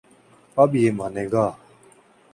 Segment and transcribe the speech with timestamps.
[0.61, 1.45] اب یہ مانے گا۔